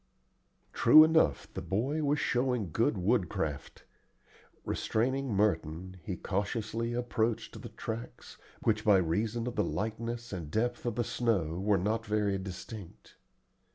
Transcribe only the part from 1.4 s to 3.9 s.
the boy was showing good woodcraft.